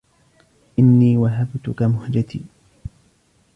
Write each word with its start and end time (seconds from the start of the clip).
إني 0.79 1.17
وهبتك 1.17 1.81
مهجتي 1.83 2.41